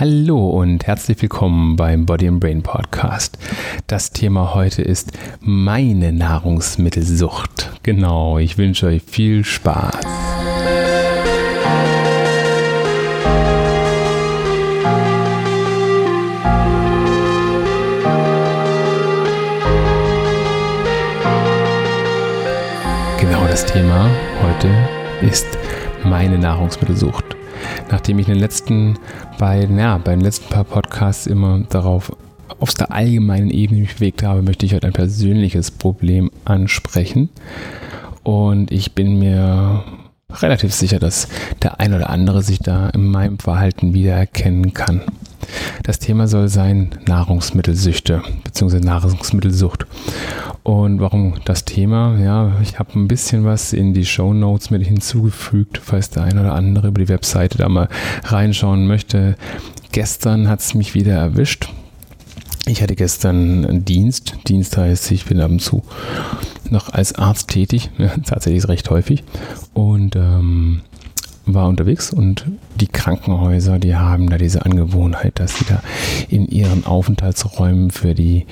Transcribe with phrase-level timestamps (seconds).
[0.00, 3.36] Hallo und herzlich willkommen beim Body and Brain Podcast.
[3.88, 7.72] Das Thema heute ist meine Nahrungsmittelsucht.
[7.82, 9.96] Genau, ich wünsche euch viel Spaß.
[23.18, 24.08] Genau das Thema
[24.44, 24.70] heute
[25.22, 25.48] ist
[26.04, 27.37] meine Nahrungsmittelsucht.
[27.90, 28.98] Nachdem ich in den letzten
[29.38, 32.12] beiden, ja, bei den letzten paar Podcasts immer darauf
[32.60, 37.28] auf der allgemeinen Ebene mich bewegt habe, möchte ich heute ein persönliches Problem ansprechen.
[38.22, 39.84] Und ich bin mir
[40.30, 41.28] relativ sicher, dass
[41.62, 45.02] der ein oder andere sich da in meinem Verhalten wiedererkennen kann.
[45.82, 48.80] Das Thema soll sein Nahrungsmittelsüchte bzw.
[48.80, 49.86] Nahrungsmittelsucht.
[50.62, 52.18] Und warum das Thema?
[52.18, 56.38] Ja, ich habe ein bisschen was in die Show Notes mit hinzugefügt, falls der ein
[56.38, 57.88] oder andere über die Webseite da mal
[58.24, 59.36] reinschauen möchte.
[59.92, 61.70] Gestern hat es mich wieder erwischt.
[62.66, 64.34] Ich hatte gestern Dienst.
[64.46, 65.82] Dienst heißt, ich bin ab und zu
[66.70, 67.90] noch als Arzt tätig.
[67.98, 69.24] Ja, tatsächlich recht häufig.
[69.72, 70.82] Und ähm,
[71.46, 72.44] war unterwegs und
[72.80, 75.82] die Krankenhäuser, die haben da diese Angewohnheit, dass sie da
[76.28, 78.46] in ihren Aufenthaltsräumen für die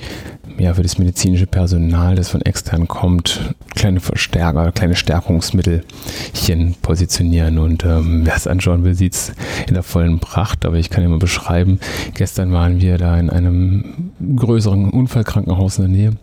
[0.59, 7.59] ja, für das medizinische Personal, das von extern kommt, kleine Verstärker, kleine Stärkungsmittelchen positionieren.
[7.59, 9.33] Und ähm, wer es anschauen will, sieht es
[9.67, 10.65] in der vollen Pracht.
[10.65, 11.79] Aber ich kann mal beschreiben,
[12.15, 16.13] gestern waren wir da in einem größeren Unfallkrankenhaus in der Nähe.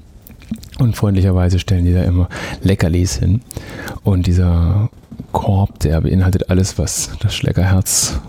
[0.78, 2.28] Und freundlicherweise stellen die da immer
[2.62, 3.40] Leckerlis hin.
[4.02, 4.90] Und dieser
[5.32, 8.20] Korb, der beinhaltet alles, was das Schleckerherz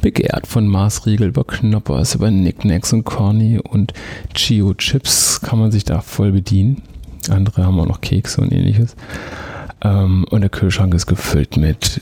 [0.00, 0.46] begehrt.
[0.46, 3.92] Von Maßriegel über Knoppers, über Nicknacks und Corny und
[4.34, 6.82] Chio Chips kann man sich da voll bedienen.
[7.30, 8.96] Andere haben auch noch Kekse und ähnliches.
[9.82, 12.00] Ähm, und der Kühlschrank ist gefüllt mit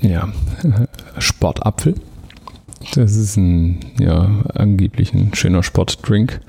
[0.00, 0.28] ja,
[1.18, 1.94] Sportapfel.
[2.94, 6.40] Das ist ein, ja, angeblich ein schöner Sportdrink.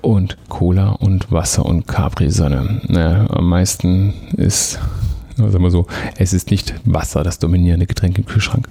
[0.00, 2.82] Und Cola und Wasser und Capri-Sonne.
[2.86, 4.78] Naja, am meisten ist
[5.36, 8.68] Sagen wir so, es ist nicht Wasser das dominierende Getränk im Kühlschrank.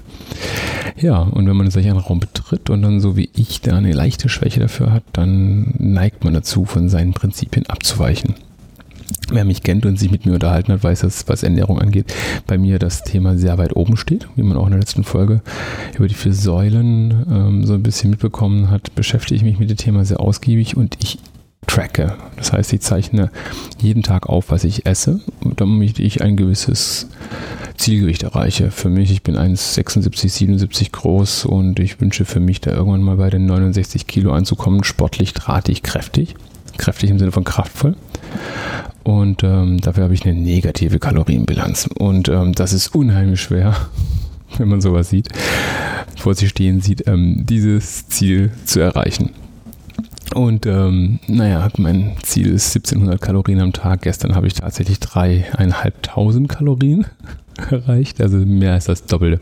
[0.97, 3.93] Ja, und wenn man solch einen Raum betritt und dann so wie ich da eine
[3.93, 8.35] leichte Schwäche dafür hat, dann neigt man dazu, von seinen Prinzipien abzuweichen.
[9.29, 12.13] Wer mich kennt und sich mit mir unterhalten hat, weiß, dass was Ernährung angeht,
[12.47, 15.41] bei mir das Thema sehr weit oben steht, wie man auch in der letzten Folge
[15.95, 19.77] über die vier Säulen ähm, so ein bisschen mitbekommen hat, beschäftige ich mich mit dem
[19.77, 21.17] Thema sehr ausgiebig und ich
[21.67, 22.17] tracke.
[22.37, 23.31] Das heißt, ich zeichne
[23.79, 25.21] jeden Tag auf, was ich esse,
[25.55, 27.07] damit ich ein gewisses
[27.77, 28.71] Zielgewicht erreiche.
[28.71, 33.17] Für mich, ich bin 1,76, 77 groß und ich wünsche für mich da irgendwann mal
[33.17, 34.83] bei den 69 Kilo anzukommen.
[34.83, 36.35] Sportlich, drahtig, kräftig.
[36.77, 37.95] Kräftig im Sinne von kraftvoll.
[39.03, 41.89] Und ähm, dafür habe ich eine negative Kalorienbilanz.
[41.97, 43.75] Und ähm, das ist unheimlich schwer,
[44.57, 45.29] wenn man sowas sieht,
[46.17, 49.31] vor sich stehen sieht, ähm, dieses Ziel zu erreichen.
[50.33, 54.03] Und ähm, naja, mein Ziel ist 1700 Kalorien am Tag.
[54.03, 57.05] Gestern habe ich tatsächlich dreieinhalbtausend Kalorien
[57.69, 59.41] erreicht, also mehr als das Doppelte.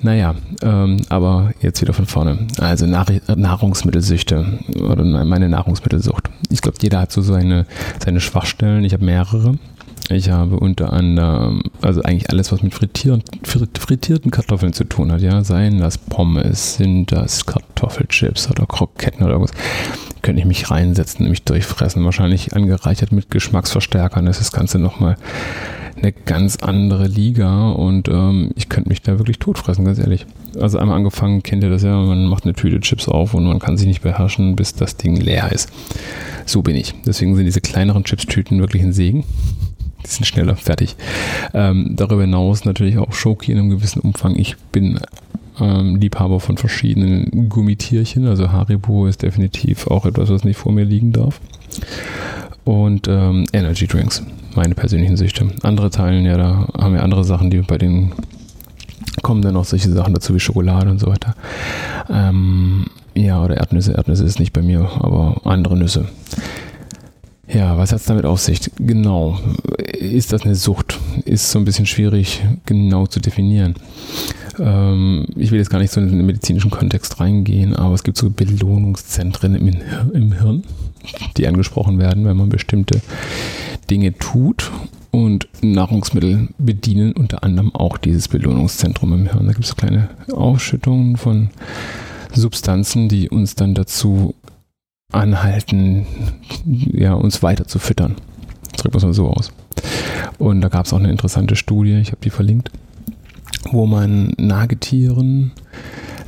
[0.00, 2.46] Naja, ähm, aber jetzt wieder von vorne.
[2.58, 6.30] Also Nahrungsmittelsüchte oder meine Nahrungsmittelsucht.
[6.50, 7.66] Ich glaube, jeder hat so seine,
[8.02, 8.84] seine Schwachstellen.
[8.84, 9.58] Ich habe mehrere.
[10.10, 15.20] Ich habe unter anderem, also eigentlich alles, was mit frittieren, frittierten Kartoffeln zu tun hat,
[15.20, 19.50] ja, seien das Pommes, sind das Kartoffelchips oder Kroketten oder was,
[20.22, 22.04] könnte ich mich reinsetzen mich durchfressen.
[22.04, 25.16] Wahrscheinlich angereichert mit Geschmacksverstärkern ist das Ganze nochmal
[25.98, 30.24] eine ganz andere Liga und ähm, ich könnte mich da wirklich totfressen, ganz ehrlich.
[30.58, 33.58] Also einmal angefangen, kennt ihr das ja, man macht eine Tüte Chips auf und man
[33.58, 35.70] kann sich nicht beherrschen, bis das Ding leer ist.
[36.46, 36.94] So bin ich.
[37.04, 39.24] Deswegen sind diese kleineren Chips-Tüten wirklich ein Segen
[40.04, 40.96] die sind schneller fertig.
[41.54, 44.36] Ähm, darüber hinaus natürlich auch Schoki in einem gewissen Umfang.
[44.36, 45.00] Ich bin
[45.60, 48.26] ähm, Liebhaber von verschiedenen Gummitierchen.
[48.26, 51.40] Also Haribo ist definitiv auch etwas, was nicht vor mir liegen darf.
[52.64, 54.22] Und ähm, Energy Drinks,
[54.54, 55.48] meine persönlichen Süchte.
[55.62, 58.12] Andere Teilen, ja, da haben wir andere Sachen, die bei denen
[59.22, 61.34] kommen dann auch solche Sachen dazu wie Schokolade und so weiter.
[62.10, 63.92] Ähm, ja, oder Erdnüsse.
[63.92, 66.06] Erdnüsse ist nicht bei mir, aber andere Nüsse.
[67.52, 68.60] Ja, was hat es damit auf sich?
[68.78, 69.38] Genau.
[69.98, 70.98] Ist das eine Sucht?
[71.24, 73.74] Ist so ein bisschen schwierig genau zu definieren.
[74.58, 78.18] Ähm, ich will jetzt gar nicht so in den medizinischen Kontext reingehen, aber es gibt
[78.18, 79.80] so Belohnungszentren im,
[80.12, 80.62] im Hirn,
[81.36, 83.00] die angesprochen werden, wenn man bestimmte
[83.90, 84.70] Dinge tut.
[85.10, 89.46] Und Nahrungsmittel bedienen unter anderem auch dieses Belohnungszentrum im Hirn.
[89.46, 91.48] Da gibt es kleine Ausschüttungen von
[92.34, 94.34] Substanzen, die uns dann dazu
[95.12, 96.06] anhalten,
[96.66, 98.16] ja, uns weiter zu füttern.
[98.76, 99.52] Drücken wir es mal so aus.
[100.38, 102.70] Und da gab es auch eine interessante Studie, ich habe die verlinkt,
[103.70, 105.52] wo man Nagetieren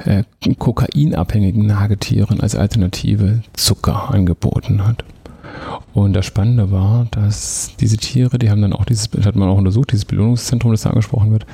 [0.04, 0.24] äh,
[0.58, 5.04] kokainabhängigen Nagetieren als Alternative Zucker angeboten hat.
[5.92, 9.58] Und das Spannende war, dass diese Tiere, die haben dann auch dieses, hat man auch
[9.58, 11.44] untersucht, dieses Belohnungszentrum, das da angesprochen wird,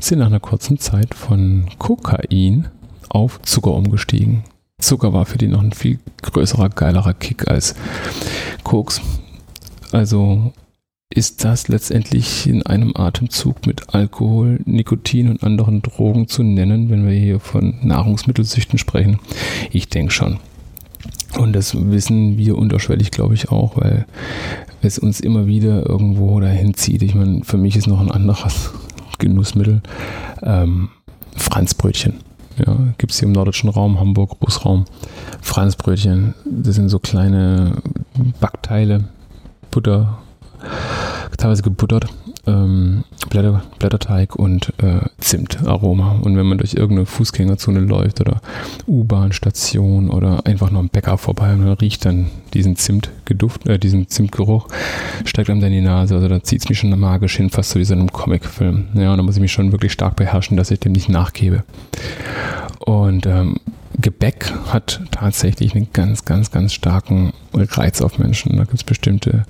[0.00, 2.68] sind nach einer kurzen Zeit von Kokain
[3.08, 4.42] auf Zucker umgestiegen.
[4.80, 7.74] Zucker war für die noch ein viel größerer, geilerer Kick als
[8.64, 9.00] Koks.
[9.92, 10.52] Also
[11.14, 17.06] ist das letztendlich in einem Atemzug mit Alkohol, Nikotin und anderen Drogen zu nennen, wenn
[17.06, 19.20] wir hier von Nahrungsmittelsüchten sprechen?
[19.70, 20.38] Ich denke schon.
[21.38, 24.06] Und das wissen wir unterschwellig, glaube ich, auch, weil
[24.82, 27.02] es uns immer wieder irgendwo dahin zieht.
[27.02, 28.72] Ich meine, für mich ist noch ein anderes
[29.18, 29.82] Genussmittel
[30.42, 30.88] ähm,
[31.36, 32.14] Franzbrötchen.
[32.56, 34.84] Ja, gibt es hier im nordischen Raum, Hamburg, Großraum.
[35.40, 37.76] Franzbrötchen, das sind so kleine
[38.40, 39.08] Backteile,
[39.70, 40.18] Butter,
[41.36, 42.06] teilweise gebuttert,
[42.46, 46.16] ähm, Blätter, Blätterteig und äh, Zimtaroma.
[46.22, 48.40] Und wenn man durch irgendeine Fußgängerzone läuft oder
[48.86, 54.08] U-Bahn-Station oder einfach nur am Bäcker vorbei und man riecht dann diesen Zimtgeduft, äh, diesen
[54.08, 54.68] Zimtgeruch,
[55.24, 56.14] steigt einem dann die Nase.
[56.14, 58.88] Also da zieht es mich schon magisch hin, fast so wie so einem Comicfilm.
[58.94, 61.64] Ja, und da muss ich mich schon wirklich stark beherrschen, dass ich dem nicht nachgebe.
[62.80, 63.56] Und ähm,
[64.00, 68.56] Gebäck hat tatsächlich einen ganz, ganz, ganz starken Reiz auf Menschen.
[68.56, 69.44] Da gibt es bestimmte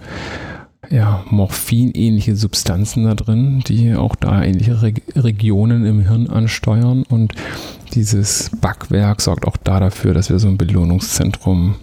[0.91, 7.05] ja, Morphin-ähnliche Substanzen da drin, die auch da ähnliche Re Regionen im Hirn ansteuern.
[7.09, 7.35] Und
[7.95, 11.77] dieses Backwerk sorgt auch da dafür, dass wir so ein Belohnungszentrum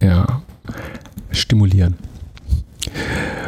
[0.00, 0.42] ja,
[1.30, 1.94] stimulieren.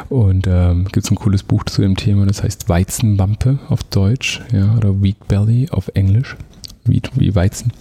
[0.08, 4.40] Und ähm, gibt es ein cooles Buch zu dem Thema, das heißt Weizenwampe auf Deutsch,
[4.52, 6.36] ja, oder Wheat Belly auf Englisch.
[6.84, 7.72] Wheat wie Weizen.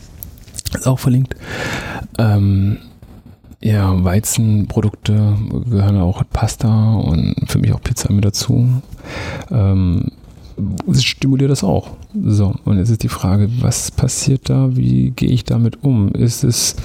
[0.73, 1.35] Ist auch verlinkt.
[2.17, 2.77] Ähm,
[3.65, 5.35] ja, Weizenprodukte
[5.67, 8.69] gehören auch Pasta und für mich auch Pizza mit dazu.
[9.49, 10.11] Ähm,
[10.99, 11.97] stimuliert das auch.
[12.13, 14.75] So, und jetzt ist die Frage, was passiert da?
[14.75, 16.09] Wie gehe ich damit um?
[16.09, 16.75] Ist es.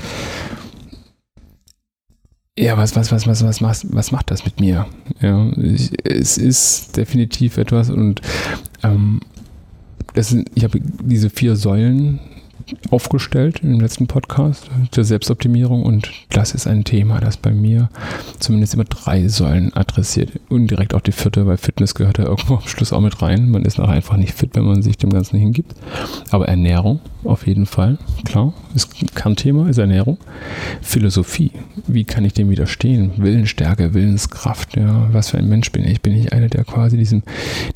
[2.59, 4.87] Ja, was, was, was, was, was, was, was macht das mit mir?
[5.21, 8.23] Ja, ich, es ist definitiv etwas und
[8.83, 9.21] ähm,
[10.15, 12.21] das sind, ich habe diese vier Säulen
[12.91, 17.91] aufgestellt im letzten Podcast zur Selbstoptimierung und das ist ein Thema, das bei mir
[18.39, 20.33] zumindest immer drei Säulen adressiert.
[20.49, 23.51] Und direkt auch die vierte, weil Fitness gehört ja irgendwo am Schluss auch mit rein.
[23.51, 25.75] Man ist nachher einfach nicht fit, wenn man sich dem Ganzen hingibt.
[26.31, 30.19] Aber Ernährung auf jeden Fall, klar, ist Kernthema, ist Ernährung.
[30.81, 31.53] Philosophie,
[31.87, 33.13] wie kann ich dem widerstehen?
[33.17, 36.01] Willensstärke, Willenskraft, ja, was für ein Mensch bin ich?
[36.01, 37.23] Bin ich einer, der quasi diesem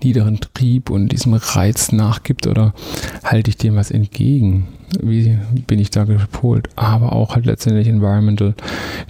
[0.02, 2.75] niederen Trieb und diesem Reiz nachgibt oder
[3.23, 4.67] halte ich dem was entgegen?
[5.00, 8.54] Wie bin ich da gepolt, aber auch halt letztendlich Environmental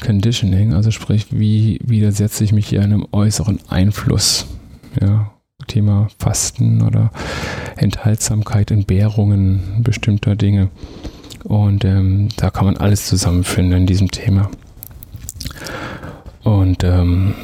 [0.04, 4.46] Conditioning, also sprich, wie widersetze ich mich hier einem äußeren Einfluss,
[5.00, 5.30] ja,
[5.66, 7.10] Thema Fasten oder
[7.76, 10.68] Enthaltsamkeit, Entbehrungen bestimmter Dinge.
[11.44, 14.50] Und ähm, da kann man alles zusammenfinden in diesem Thema.
[16.42, 17.34] Und ähm,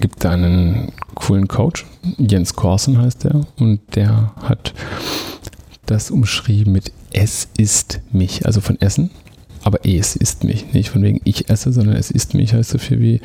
[0.00, 1.86] gibt da einen coolen Coach,
[2.18, 4.74] Jens Korsen heißt der, und der hat
[5.86, 9.10] das umschrieben mit Es ist mich, also von Essen,
[9.62, 10.72] aber es ist mich.
[10.72, 13.20] Nicht von wegen ich esse, sondern es ist mich heißt so viel wie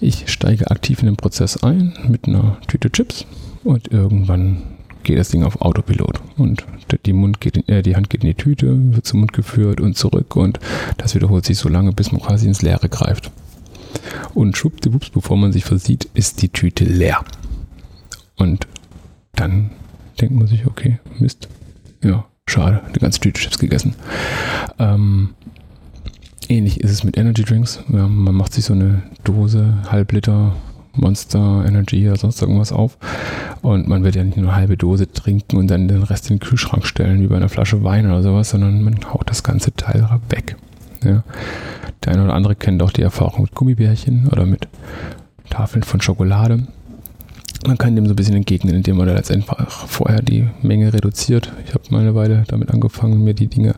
[0.00, 3.26] ich steige aktiv in den Prozess ein mit einer Tüte Chips
[3.64, 4.62] und irgendwann
[5.02, 6.64] geht das Ding auf Autopilot und
[7.06, 9.80] die, Mund geht in, äh, die Hand geht in die Tüte, wird zum Mund geführt
[9.80, 10.58] und zurück und
[10.96, 13.30] das wiederholt sich so lange, bis man quasi ins Leere greift.
[14.34, 17.24] Und schwuppdiwupps, bevor man sich versieht, ist die Tüte leer.
[18.36, 18.66] Und
[19.34, 19.70] dann
[20.20, 21.48] denkt man sich, okay, Mist,
[22.02, 23.94] ja, schade, eine ganze Tüte Chips gegessen.
[24.78, 25.30] Ähm,
[26.48, 27.82] ähnlich ist es mit Energy Drinks.
[27.88, 30.54] Ja, man macht sich so eine Dose, halb Liter
[30.94, 32.98] Monster Energy oder sonst irgendwas auf.
[33.62, 36.36] Und man wird ja nicht nur eine halbe Dose trinken und dann den Rest in
[36.36, 39.72] den Kühlschrank stellen, wie bei einer Flasche Wein oder sowas, sondern man haut das ganze
[39.74, 40.56] Teil weg.
[41.04, 41.22] Ja.
[42.04, 44.68] Der eine oder andere kennt auch die Erfahrung mit Gummibärchen oder mit
[45.48, 46.66] Tafeln von Schokolade.
[47.66, 51.52] Man kann dem so ein bisschen entgegnen, indem man da letztendlich vorher die Menge reduziert.
[51.66, 53.74] Ich habe mal eine Weile damit angefangen, mir die Dinge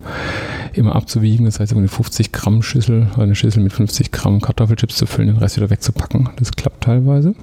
[0.72, 1.46] immer abzuwiegen.
[1.46, 5.38] Das heißt, eine 50 Gramm Schüssel, eine Schüssel mit 50 Gramm Kartoffelchips zu füllen, den
[5.38, 6.28] Rest wieder wegzupacken.
[6.36, 7.34] Das klappt teilweise.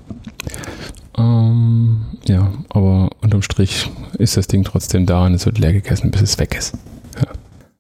[1.18, 6.12] Ähm, ja, aber unterm Strich ist das Ding trotzdem da und es wird leer gegessen,
[6.12, 6.76] bis es weg ist.
[7.18, 7.28] Ja.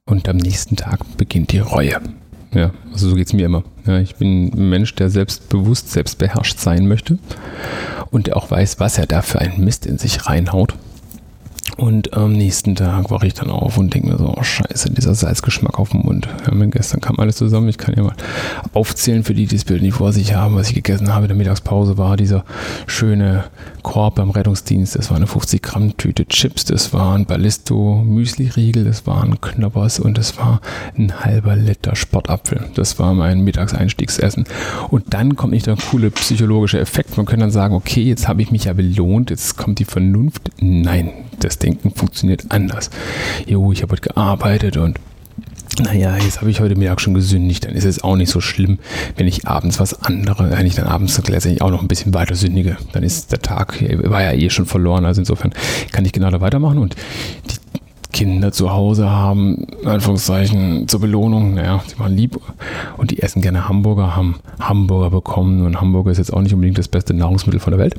[0.05, 2.01] Und am nächsten Tag beginnt die Reue.
[2.53, 3.63] Ja, also so geht es mir immer.
[3.85, 7.19] Ja, ich bin ein Mensch, der selbstbewusst, selbstbeherrscht sein möchte
[8.11, 10.73] und der auch weiß, was er da für einen Mist in sich reinhaut.
[11.79, 15.15] Und am nächsten Tag wache ich dann auf und denke mir so, oh scheiße, dieser
[15.15, 16.27] Salzgeschmack auf dem Mund.
[16.45, 17.69] Ja, gestern kam alles zusammen.
[17.69, 18.15] Ich kann ja mal
[18.73, 21.23] aufzählen für die, die das Bild nicht vor sich haben, was ich gegessen habe.
[21.23, 22.43] In der Mittagspause war dieser
[22.85, 23.45] schöne
[23.81, 24.97] Korb beim Rettungsdienst.
[24.97, 30.01] Das war eine 50 Gramm Tüte Chips, das war ein Ballisto Müsli-Riegel, das waren Knoppers
[30.01, 30.59] und das war
[30.97, 32.65] ein halber Liter Sportapfel.
[32.75, 34.43] Das war mein Mittagseinstiegsessen.
[34.89, 37.15] Und dann kommt nicht der coole psychologische Effekt.
[37.15, 40.51] Man könnte dann sagen, okay, jetzt habe ich mich ja belohnt, jetzt kommt die Vernunft.
[40.59, 42.89] Nein, das Denken funktioniert anders.
[43.45, 44.99] Jo, ich habe heute gearbeitet und
[45.83, 48.79] naja, jetzt habe ich heute Mittag schon gesündigt, dann ist es auch nicht so schlimm,
[49.15, 52.33] wenn ich abends was anderes, wenn ich dann abends letztendlich auch noch ein bisschen weiter
[52.35, 52.75] sündige.
[52.91, 55.53] Dann ist der Tag, war ja eh schon verloren, also insofern
[55.91, 56.95] kann ich genau da weitermachen und
[57.49, 57.79] die
[58.11, 62.37] Kinder zu Hause haben, in Anführungszeichen, zur Belohnung, naja, sie waren lieb
[62.97, 66.79] und die essen gerne Hamburger, haben Hamburger bekommen und Hamburger ist jetzt auch nicht unbedingt
[66.79, 67.95] das beste Nahrungsmittel von der Welt.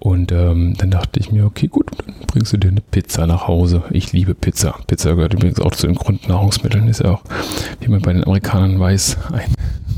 [0.00, 1.79] Und ähm, dann dachte ich mir, okay, gut,
[2.30, 3.82] bringst du dir eine Pizza nach Hause.
[3.90, 4.78] Ich liebe Pizza.
[4.86, 6.86] Pizza gehört übrigens auch zu den Grundnahrungsmitteln.
[6.86, 7.22] Ist ja auch,
[7.80, 9.52] wie man bei den Amerikanern weiß, ein,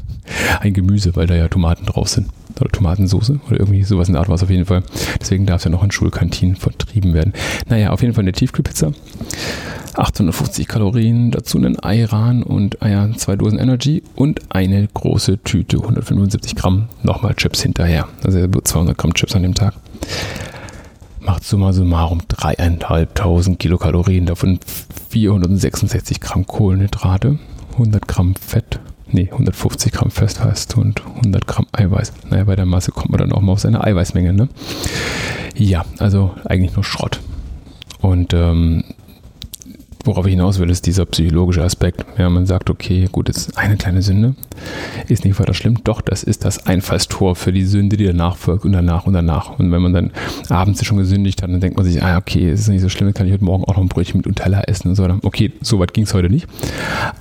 [0.61, 2.29] ein Gemüse, weil da ja Tomaten drauf sind.
[2.59, 4.83] Oder Tomatensoße oder irgendwie sowas in der Art war es auf jeden Fall.
[5.21, 7.35] Deswegen darf es ja noch in Schulkantinen vertrieben werden.
[7.69, 8.93] Naja, auf jeden Fall eine Tiefkühlpizza.
[9.95, 16.57] 850 Kalorien, dazu einen Ayran und ja, zwei Dosen Energy und eine große Tüte, 175
[16.57, 18.09] Gramm, nochmal Chips hinterher.
[18.25, 19.75] Also 200 Gramm Chips an dem Tag
[21.25, 24.59] macht summa summarum dreieinhalbtausend Kilokalorien, davon
[25.11, 27.39] 466 Gramm Kohlenhydrate,
[27.73, 32.13] 100 Gramm Fett, nee, 150 Gramm Fest und 100 Gramm Eiweiß.
[32.31, 34.49] Naja, bei der Masse kommt man dann auch mal auf seine Eiweißmenge, ne?
[35.57, 37.21] Ja, also eigentlich nur Schrott.
[38.01, 38.85] Und ähm,
[40.05, 42.05] worauf ich hinaus will, ist dieser psychologische Aspekt.
[42.19, 44.35] Ja, man sagt, okay, gut, ist eine kleine Sünde,
[45.09, 45.79] ist nicht weiter schlimm.
[45.85, 49.59] Doch, das ist das Einfallstor für die Sünde, die danach folgt und danach und danach.
[49.59, 50.11] Und wenn man dann
[50.49, 53.13] abends schon gesündigt hat, dann denkt man sich, ah, okay, es ist nicht so schlimm,
[53.15, 55.07] kann ich heute Morgen auch noch ein Brötchen mit Nutella essen und so.
[55.23, 56.47] Okay, so weit ging es heute nicht.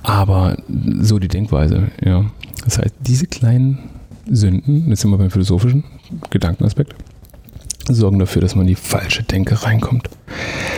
[0.02, 0.56] Aber
[1.00, 2.24] so die Denkweise, ja.
[2.64, 3.78] Das heißt, diese kleinen
[4.30, 5.84] Sünden, jetzt sind wir beim philosophischen
[6.30, 6.94] Gedankenaspekt,
[7.88, 10.08] sorgen dafür, dass man in die falsche Denke reinkommt.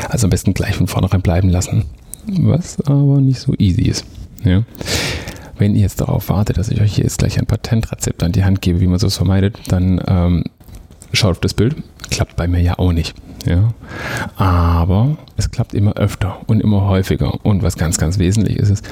[0.08, 1.84] Also am besten gleich von vornherein bleiben lassen.
[2.26, 4.04] Was aber nicht so easy ist.
[4.44, 4.62] Ja.
[5.58, 8.60] Wenn ihr jetzt darauf wartet, dass ich euch jetzt gleich ein Patentrezept an die Hand
[8.60, 10.44] gebe, wie man sowas vermeidet, dann ähm,
[11.12, 11.76] schaut auf das Bild.
[12.10, 13.14] Klappt bei mir ja auch nicht.
[13.46, 13.72] Ja.
[14.36, 17.44] Aber es klappt immer öfter und immer häufiger.
[17.44, 18.84] Und was ganz, ganz wesentlich ist, ist,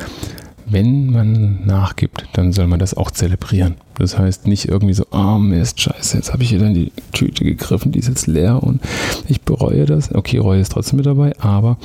[0.73, 3.77] wenn man nachgibt, dann soll man das auch zelebrieren.
[3.95, 6.91] Das heißt nicht irgendwie so, ah oh Mist, scheiße, jetzt habe ich hier dann die
[7.13, 8.81] Tüte gegriffen, die ist jetzt leer und
[9.29, 10.15] ich bereue das.
[10.15, 11.77] Okay, Reue ist trotzdem mit dabei, aber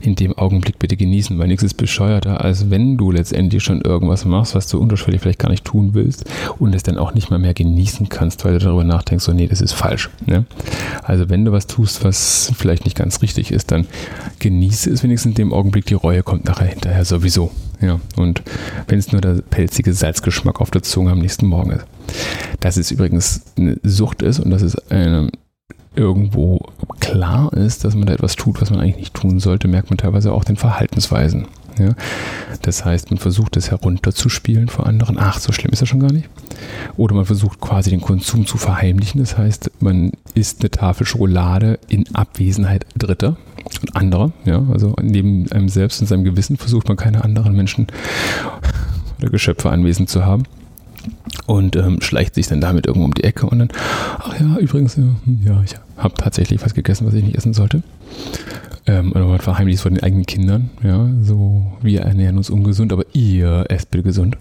[0.00, 4.24] in dem Augenblick bitte genießen, weil nichts ist bescheuerter, als wenn du letztendlich schon irgendwas
[4.24, 6.24] machst, was du unterschwellig vielleicht gar nicht tun willst
[6.58, 9.46] und es dann auch nicht mal mehr genießen kannst, weil du darüber nachdenkst, so nee,
[9.46, 10.08] das ist falsch.
[10.24, 10.46] Ne?
[11.02, 13.86] Also wenn du was tust, was vielleicht nicht ganz richtig ist, dann
[14.38, 17.50] genieße es wenigstens in dem Augenblick, die Reue kommt nachher hinterher sowieso.
[17.80, 18.42] Ja, und
[18.88, 21.86] wenn es nur der pelzige Salzgeschmack auf der Zunge am nächsten Morgen ist.
[22.60, 25.30] Dass es übrigens eine Sucht ist und dass es eine,
[25.94, 26.60] irgendwo
[27.00, 29.96] klar ist, dass man da etwas tut, was man eigentlich nicht tun sollte, merkt man
[29.96, 31.46] teilweise auch den Verhaltensweisen.
[31.78, 31.94] Ja?
[32.62, 35.16] Das heißt, man versucht es herunterzuspielen vor anderen.
[35.18, 36.28] Ach, so schlimm ist das schon gar nicht.
[36.96, 39.20] Oder man versucht quasi den Konsum zu verheimlichen.
[39.20, 43.36] Das heißt, man isst eine Tafel Schokolade in Abwesenheit Dritter
[43.80, 44.32] und anderer.
[44.44, 44.64] Ja?
[44.72, 47.86] Also neben einem selbst und seinem Gewissen versucht man keine anderen Menschen
[49.18, 50.44] oder Geschöpfe anwesend zu haben
[51.46, 53.68] und ähm, schleicht sich dann damit irgendwo um die Ecke und dann,
[54.18, 57.54] ach ja, übrigens, ja, hm, ja ich habe tatsächlich was gegessen, was ich nicht essen
[57.54, 57.82] sollte.
[58.86, 62.92] Ähm, oder man verheimlicht es von den eigenen Kindern, ja, so, wir ernähren uns ungesund,
[62.92, 64.36] aber ihr esst bitte gesund.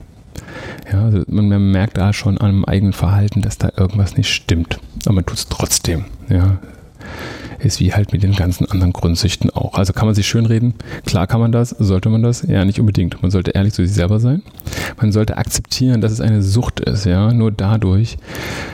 [0.91, 4.79] Ja, also man, merkt da schon an einem eigenen Verhalten, dass da irgendwas nicht stimmt.
[5.05, 6.59] Aber man tut es trotzdem, ja
[7.59, 9.75] ist wie halt mit den ganzen anderen Grundsüchten auch.
[9.75, 10.73] Also kann man sich schönreden?
[11.05, 12.43] Klar kann man das, sollte man das?
[12.43, 13.21] Ja, nicht unbedingt.
[13.21, 14.41] Man sollte ehrlich zu sich selber sein.
[14.99, 17.05] Man sollte akzeptieren, dass es eine Sucht ist.
[17.05, 18.17] Ja, nur dadurch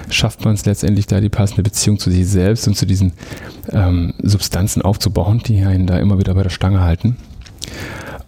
[0.10, 3.14] schafft man es letztendlich, da die passende Beziehung zu sich selbst und zu diesen
[3.72, 7.18] ähm, Substanzen aufzubauen, die einen da immer wieder bei der Stange halten.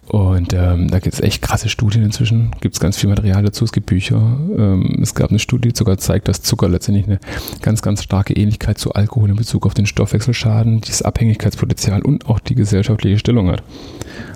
[0.10, 2.52] Und ähm, da gibt es echt krasse Studien inzwischen.
[2.62, 3.66] Gibt es ganz viel Material dazu.
[3.66, 4.16] Es gibt Bücher.
[4.16, 7.20] Ähm, es gab eine Studie, die sogar zeigt, dass Zucker letztendlich eine
[7.62, 12.40] ganz, ganz starke Ähnlichkeit zu Alkohol in Bezug auf den Stoffwechselschaden, dieses Abhängigkeitspotenzial und auch
[12.40, 13.64] die gesellschaftliche Stellung hat.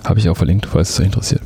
[0.04, 1.42] Habe ich auch verlinkt, falls es euch interessiert.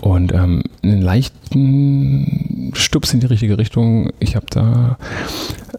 [0.00, 4.10] Und ähm, einen leichten Stups in die richtige Richtung.
[4.20, 4.98] Ich habe da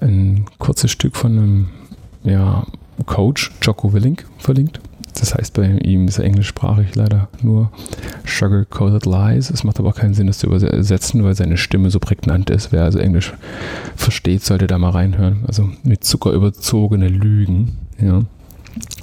[0.02, 1.70] ein kurzes Stück von einem
[2.24, 2.66] ja,
[3.06, 4.82] Coach, Jocko Willink, verlinkt
[5.20, 7.72] das heißt, bei ihm ist er englischsprachig leider nur
[8.26, 9.50] Sugar-Coated Lies.
[9.50, 12.72] Es macht aber auch keinen Sinn, das zu übersetzen, weil seine Stimme so prägnant ist.
[12.72, 13.34] Wer also Englisch
[13.96, 15.44] versteht, sollte da mal reinhören.
[15.48, 17.78] Also mit Zucker überzogene Lügen.
[18.00, 18.22] Ja.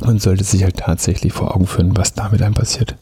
[0.01, 2.97] Man sollte sich halt tatsächlich vor Augen führen, was damit einem passiert.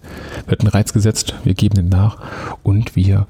[0.47, 2.19] Wird ein Reiz gesetzt, wir geben den nach
[2.63, 3.27] und wir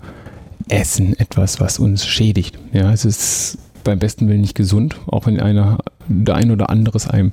[0.68, 2.58] essen etwas, was uns schädigt.
[2.72, 7.08] Ja, es ist beim besten Willen nicht gesund, auch wenn einer, der ein oder anderes
[7.08, 7.32] einem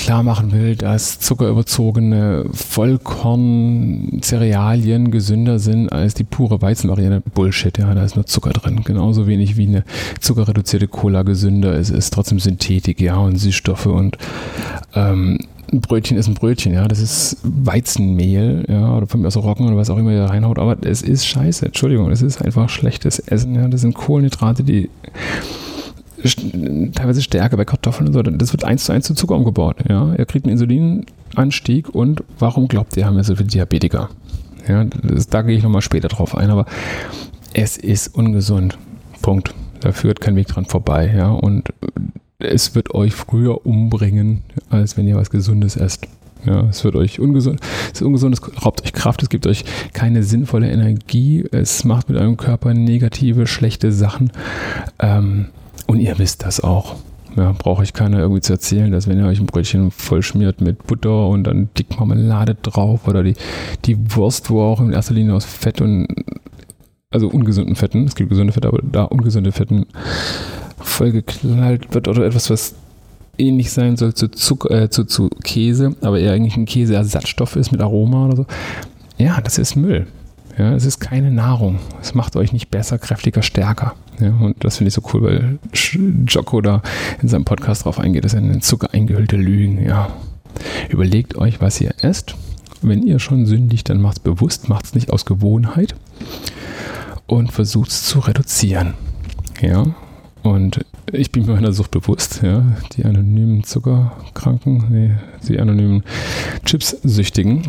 [0.00, 7.22] klar machen will, dass zuckerüberzogene Vollkorn-Cerealien gesünder sind als die pure Weizenvariante.
[7.34, 8.80] Bullshit, ja, da ist nur Zucker drin.
[8.82, 9.84] Genauso wenig wie eine
[10.18, 14.16] zuckerreduzierte Cola gesünder ist, ist trotzdem Synthetik, ja, und Süßstoffe und
[14.94, 15.38] ähm,
[15.70, 19.66] ein Brötchen ist ein Brötchen, ja, das ist Weizenmehl, ja, oder von mir aus Roggen
[19.66, 23.18] oder was auch immer ihr reinhaut, aber es ist scheiße, Entschuldigung, es ist einfach schlechtes
[23.18, 24.88] Essen, ja, das sind Kohlenhydrate, die
[26.94, 29.76] teilweise Stärke bei Kartoffeln und so, das wird eins zu eins zu Zucker umgebaut.
[29.88, 30.14] Ja?
[30.14, 34.10] Er kriegt einen Insulinanstieg und warum glaubt ihr, haben wir so viele Diabetiker?
[34.68, 36.66] Ja, das, da gehe ich nochmal später drauf ein, aber
[37.54, 38.78] es ist ungesund.
[39.22, 39.54] Punkt.
[39.80, 41.12] Da führt kein Weg dran vorbei.
[41.16, 41.30] Ja?
[41.30, 41.72] Und
[42.38, 46.06] es wird euch früher umbringen, als wenn ihr was Gesundes esst.
[46.44, 47.60] Ja, es wird euch ungesund,
[47.92, 52.08] es ist ungesund, es raubt euch Kraft, es gibt euch keine sinnvolle Energie, es macht
[52.08, 54.32] mit eurem Körper negative, schlechte Sachen.
[54.98, 55.48] Ähm,
[55.90, 56.94] und ihr wisst das auch.
[57.36, 60.86] Ja, brauche ich keiner irgendwie zu erzählen, dass wenn ihr euch ein Brötchen vollschmiert mit
[60.86, 63.34] Butter und dann dick Marmelade drauf oder die,
[63.86, 66.06] die Wurst, wo auch in erster Linie aus Fett und
[67.10, 69.86] also ungesunden Fetten, es gibt gesunde Fette, aber da ungesunde Fetten
[70.78, 72.76] vollgeknallt wird oder etwas, was
[73.36, 77.72] ähnlich sein soll zu, Zucker, äh, zu, zu Käse, aber eher eigentlich ein Käseersatzstoff ist
[77.72, 78.46] mit Aroma oder so.
[79.18, 80.06] Ja, das ist Müll.
[80.58, 81.78] Ja, es ist keine Nahrung.
[82.00, 83.94] Es macht euch nicht besser, kräftiger, stärker.
[84.20, 85.58] Ja, und das finde ich so cool, weil
[86.26, 86.82] Jocko da
[87.22, 89.82] in seinem Podcast drauf eingeht, das sind Zucker eingehüllte Lügen.
[89.84, 90.10] Ja.
[90.88, 92.34] Überlegt euch, was ihr esst.
[92.82, 95.94] Wenn ihr schon sündigt, dann macht es bewusst, macht es nicht aus Gewohnheit
[97.26, 98.94] und versucht es zu reduzieren.
[99.60, 99.84] Ja,
[100.42, 100.80] und
[101.12, 102.64] ich bin mir meiner Sucht bewusst, ja.
[102.96, 105.10] Die anonymen Zuckerkranken, nee,
[105.46, 106.02] die anonymen
[106.64, 107.62] Chips-Süchtigen.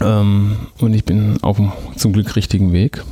[0.00, 3.02] Ähm, und ich bin auf dem zum Glück richtigen Weg.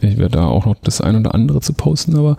[0.00, 2.36] Ich werde da auch noch das ein oder andere zu posten, aber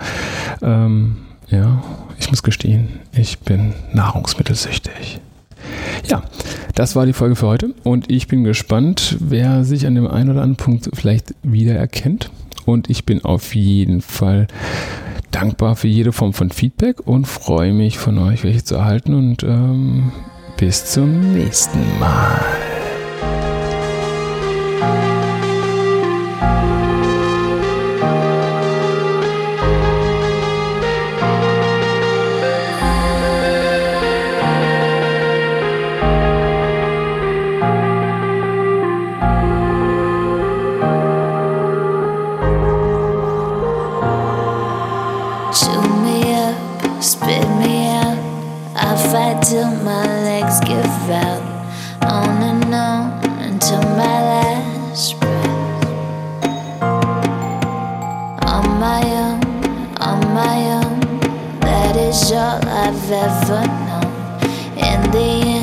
[0.61, 1.17] ähm,
[1.49, 1.83] ja,
[2.19, 5.19] ich muss gestehen, ich bin nahrungsmittelsüchtig.
[6.07, 6.23] Ja,
[6.75, 10.31] das war die Folge für heute und ich bin gespannt, wer sich an dem einen
[10.31, 12.29] oder anderen Punkt vielleicht wiedererkennt.
[12.65, 14.47] Und ich bin auf jeden Fall
[15.31, 19.43] dankbar für jede Form von Feedback und freue mich von euch welche zu erhalten und
[19.43, 20.11] ähm,
[20.57, 22.74] bis zum nächsten Mal.
[51.07, 55.85] On and on until my last breath.
[58.43, 59.39] On my own,
[60.01, 60.99] on my own.
[61.59, 64.13] That is all I've ever known.
[64.77, 65.54] In the end,